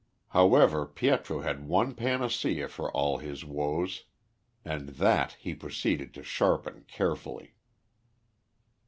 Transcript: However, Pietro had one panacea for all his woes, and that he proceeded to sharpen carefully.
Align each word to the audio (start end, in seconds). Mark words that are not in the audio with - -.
However, 0.29 0.87
Pietro 0.87 1.41
had 1.41 1.67
one 1.67 1.93
panacea 1.93 2.67
for 2.67 2.89
all 2.91 3.19
his 3.19 3.45
woes, 3.45 4.05
and 4.65 4.89
that 4.97 5.33
he 5.33 5.53
proceeded 5.53 6.11
to 6.15 6.23
sharpen 6.23 6.85
carefully. 6.87 7.53